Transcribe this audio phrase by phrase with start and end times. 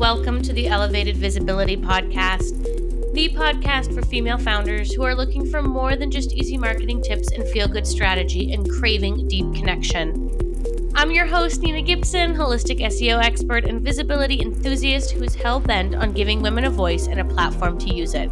[0.00, 2.64] Welcome to the Elevated Visibility Podcast,
[3.12, 7.30] the podcast for female founders who are looking for more than just easy marketing tips
[7.32, 10.90] and feel good strategy and craving deep connection.
[10.94, 15.94] I'm your host, Nina Gibson, holistic SEO expert and visibility enthusiast who is hell bent
[15.94, 18.30] on giving women a voice and a platform to use it.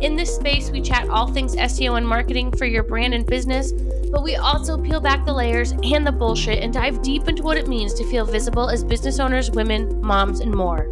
[0.00, 3.72] In this space, we chat all things SEO and marketing for your brand and business,
[4.12, 7.56] but we also peel back the layers and the bullshit and dive deep into what
[7.56, 10.86] it means to feel visible as business owners, women, moms, and more.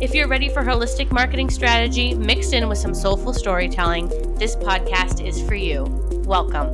[0.00, 5.22] If you're ready for holistic marketing strategy mixed in with some soulful storytelling, this podcast
[5.22, 5.84] is for you.
[6.24, 6.68] Welcome.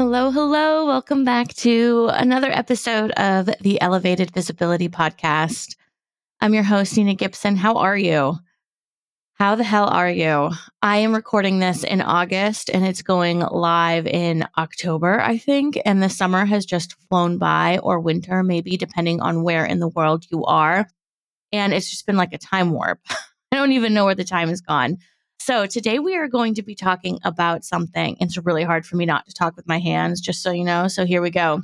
[0.00, 0.84] Hello, hello.
[0.84, 5.76] Welcome back to another episode of the Elevated Visibility Podcast.
[6.40, 7.54] I'm your host, Nina Gibson.
[7.54, 8.40] How are you?
[9.36, 10.52] How the hell are you?
[10.80, 15.76] I am recording this in August and it's going live in October, I think.
[15.84, 19.88] And the summer has just flown by, or winter, maybe, depending on where in the
[19.88, 20.86] world you are.
[21.50, 23.00] And it's just been like a time warp.
[23.10, 24.98] I don't even know where the time has gone.
[25.40, 28.16] So, today we are going to be talking about something.
[28.20, 30.86] It's really hard for me not to talk with my hands, just so you know.
[30.86, 31.60] So, here we go.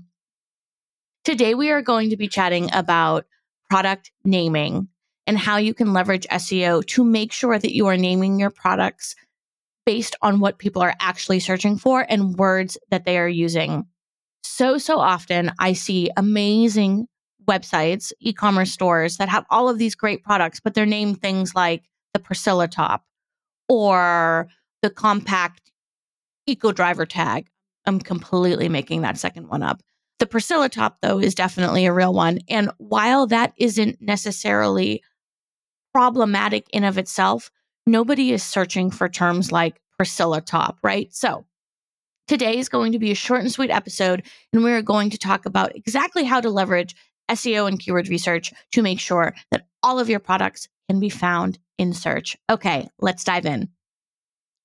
[1.25, 3.27] Today we are going to be chatting about
[3.71, 4.89] product naming
[5.31, 9.15] and how you can leverage SEO to make sure that you are naming your products
[9.87, 13.85] based on what people are actually searching for and words that they are using.
[14.43, 17.07] So, so often I see amazing
[17.47, 21.55] websites, e commerce stores that have all of these great products, but they're named things
[21.55, 23.05] like the Priscilla top
[23.69, 24.49] or
[24.83, 25.71] the compact
[26.49, 27.47] eco driver tag.
[27.87, 29.81] I'm completely making that second one up.
[30.19, 32.41] The Priscilla top, though, is definitely a real one.
[32.49, 35.05] And while that isn't necessarily
[35.93, 37.51] problematic in of itself,
[37.87, 41.13] nobody is searching for terms like Priscilla top, right?
[41.15, 41.45] So
[42.27, 45.47] today is going to be a short and sweet episode, and we're going to talk
[45.47, 46.95] about exactly how to leverage
[47.31, 51.59] SEO and keyword research to make sure that all of your products can be found
[51.79, 52.37] in search.
[52.49, 53.69] Okay, let's dive in.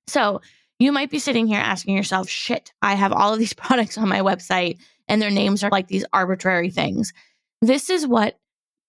[0.07, 0.41] So,
[0.77, 4.09] you might be sitting here asking yourself, shit, I have all of these products on
[4.09, 7.13] my website and their names are like these arbitrary things.
[7.61, 8.37] This is what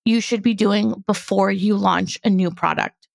[0.07, 3.09] you should be doing before you launch a new product.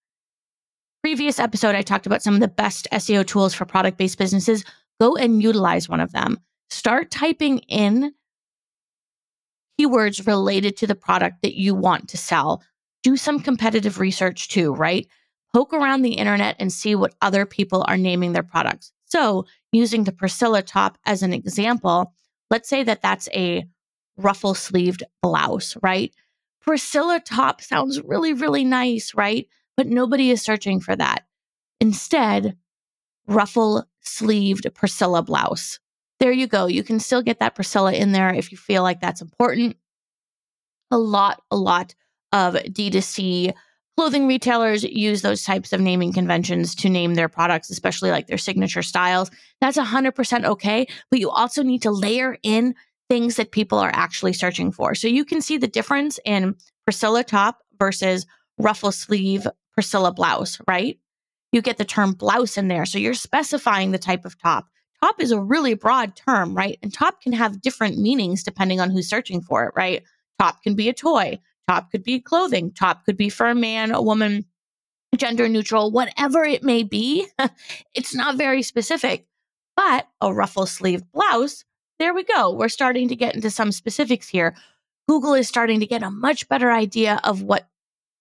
[1.02, 4.64] Previous episode, I talked about some of the best SEO tools for product based businesses.
[5.00, 6.38] Go and utilize one of them.
[6.70, 8.14] Start typing in
[9.80, 12.62] keywords related to the product that you want to sell.
[13.04, 15.08] Do some competitive research too, right?
[15.54, 18.92] Poke around the internet and see what other people are naming their products.
[19.06, 22.14] So, using the Priscilla top as an example,
[22.50, 23.66] let's say that that's a
[24.18, 26.14] ruffle sleeved blouse, right?
[26.62, 29.48] Priscilla top sounds really, really nice, right?
[29.78, 31.26] But nobody is searching for that.
[31.80, 32.56] Instead,
[33.28, 35.80] ruffle sleeved Priscilla blouse.
[36.20, 36.68] There you go.
[36.68, 39.76] You can still get that Priscilla in there if you feel like that's important.
[40.92, 41.96] A lot, a lot
[42.32, 43.54] of D2C
[43.98, 48.38] clothing retailers use those types of naming conventions to name their products, especially like their
[48.38, 49.32] signature styles.
[49.60, 50.88] That's 100% okay.
[51.10, 52.76] But you also need to layer in
[53.12, 54.96] things that people are actually searching for.
[54.96, 56.56] So you can see the difference in
[56.86, 58.26] Priscilla top versus
[58.58, 60.98] ruffle sleeve Priscilla blouse, right?
[61.52, 62.86] You get the term blouse in there.
[62.86, 64.68] So you're specifying the type of top.
[65.04, 66.80] Top is a really broad term, right?
[66.82, 70.04] And top can have different meanings depending on who's searching for it, right?
[70.40, 73.92] Top can be a toy, top could be clothing, top could be for a man,
[73.92, 74.46] a woman,
[75.18, 77.28] gender neutral, whatever it may be.
[77.94, 79.28] it's not very specific.
[79.76, 81.66] But a ruffle sleeve blouse
[82.02, 82.52] there we go.
[82.52, 84.56] We're starting to get into some specifics here.
[85.08, 87.70] Google is starting to get a much better idea of what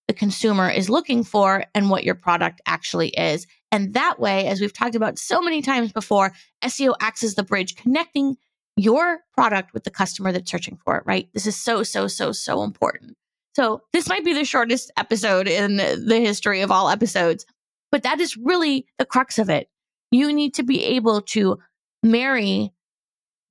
[0.07, 3.47] the consumer is looking for and what your product actually is.
[3.73, 6.33] And that way, as we've talked about so many times before,
[6.63, 8.37] SEO acts as the bridge connecting
[8.77, 11.31] your product with the customer that's searching for it, right?
[11.33, 13.17] This is so, so, so, so important.
[13.57, 17.47] So, this might be the shortest episode in the history of all episodes,
[17.91, 19.71] but that is really the crux of it.
[20.11, 21.59] You need to be able to
[22.03, 22.75] marry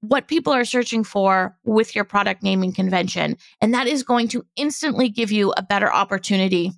[0.01, 3.35] what people are searching for with your product naming convention.
[3.61, 6.71] And that is going to instantly give you a better opportunity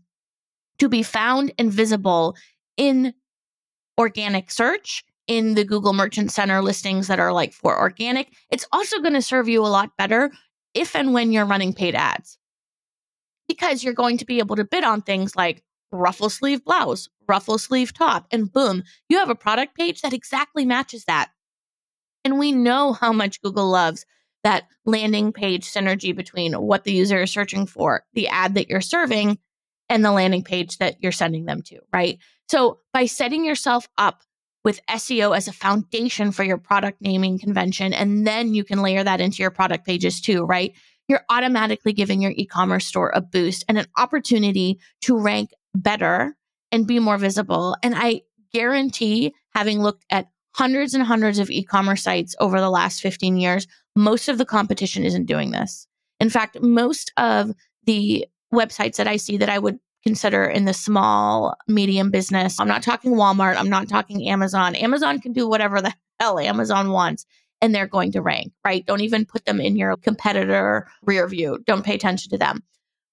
[0.80, 2.36] to be found and visible
[2.78, 3.14] in
[4.00, 8.34] organic search, in the Google Merchant Center listings that are like for organic.
[8.50, 10.32] It's also going to serve you a lot better
[10.74, 12.38] if and when you're running paid ads
[13.48, 17.58] because you're going to be able to bid on things like ruffle sleeve blouse, ruffle
[17.58, 21.30] sleeve top, and boom, you have a product page that exactly matches that.
[22.24, 24.06] And we know how much Google loves
[24.44, 28.82] that landing page synergy between what the user is searching for, the ad that you're
[28.82, 29.38] serving,
[29.90, 32.18] and the landing page that you're sending them to, right?
[32.50, 34.24] So by setting yourself up
[34.64, 39.04] with SEO as a foundation for your product naming convention, and then you can layer
[39.04, 40.74] that into your product pages too, right?
[41.12, 46.38] you're automatically giving your e commerce store a boost and an opportunity to rank better
[46.72, 47.76] and be more visible.
[47.84, 48.22] And I
[48.54, 53.38] guarantee, having looked at hundreds and hundreds of e commerce sites over the last 15
[53.38, 55.88] years, most of the competition isn't doing this.
[56.20, 57.52] In fact, most of
[57.86, 62.68] the websites that I see that I would consider in the small, medium business, I'm
[62.68, 64.76] not talking Walmart, I'm not talking Amazon.
[64.76, 67.26] Amazon can do whatever the hell Amazon wants
[67.62, 68.86] and they're going to rank, right?
[68.86, 71.60] Don't even put them in your competitor rear view.
[71.66, 72.64] Don't pay attention to them.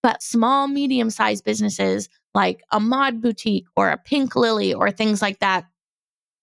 [0.03, 5.21] But small, medium sized businesses like a mod boutique or a pink lily or things
[5.21, 5.67] like that,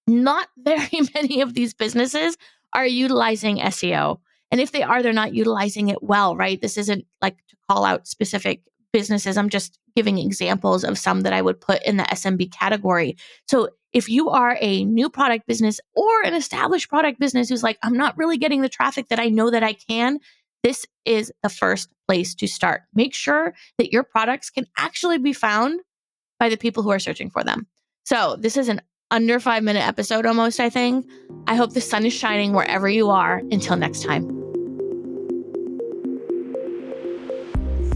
[0.07, 2.37] not very many of these businesses
[2.73, 4.19] are utilizing SEO.
[4.51, 6.61] And if they are, they're not utilizing it well, right?
[6.61, 8.61] This isn't like to call out specific
[8.93, 9.37] businesses.
[9.37, 13.17] I'm just giving examples of some that I would put in the SMB category.
[13.47, 17.77] So if you are a new product business or an established product business who's like,
[17.81, 20.19] I'm not really getting the traffic that I know that I can,
[20.63, 22.81] this is the first place to start.
[22.93, 25.79] Make sure that your products can actually be found
[26.39, 27.67] by the people who are searching for them.
[28.03, 28.81] So, this is an
[29.11, 31.07] under five minute episode almost, I think.
[31.47, 33.37] I hope the sun is shining wherever you are.
[33.51, 34.45] Until next time.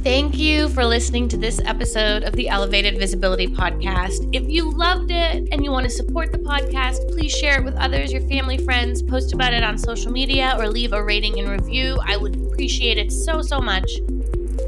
[0.02, 4.34] Thank you for listening to this episode of the Elevated Visibility Podcast.
[4.34, 7.76] If you loved it and you want to support the podcast, please share it with
[7.76, 11.50] others, your family, friends, post about it on social media, or leave a rating and
[11.50, 12.00] review.
[12.06, 13.92] I would appreciate it so, so much.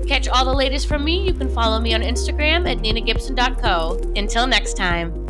[0.06, 4.12] Catch all the latest from me, you can follow me on Instagram at ninagibson.co.
[4.18, 5.21] Until next time.